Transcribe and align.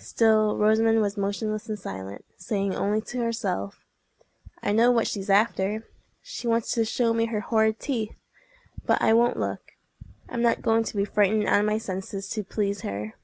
Still 0.00 0.56
Rosamond 0.58 1.00
was 1.00 1.16
motionless 1.16 1.68
and 1.68 1.78
silent, 1.78 2.24
saying 2.36 2.74
only 2.74 3.00
to 3.02 3.18
herself, 3.20 3.86
"I 4.60 4.72
know 4.72 4.90
what 4.90 5.06
she's 5.06 5.30
after! 5.30 5.86
She 6.20 6.48
wants 6.48 6.72
to 6.72 6.84
show 6.84 7.12
me 7.14 7.26
her 7.26 7.38
horrid 7.38 7.78
teeth. 7.78 8.18
But 8.84 9.00
I 9.00 9.12
won't 9.12 9.38
look. 9.38 9.74
I'm 10.28 10.42
not 10.42 10.62
going 10.62 10.82
to 10.82 10.96
be 10.96 11.04
frightened 11.04 11.46
out 11.46 11.60
of 11.60 11.66
my 11.66 11.78
senses 11.78 12.28
to 12.30 12.42
please 12.42 12.80
her." 12.80 13.14